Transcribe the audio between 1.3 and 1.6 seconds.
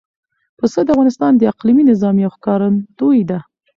د